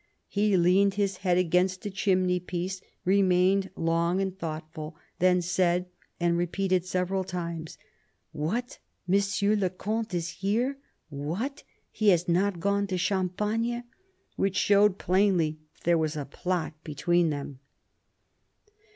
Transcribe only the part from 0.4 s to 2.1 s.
leaned his head against a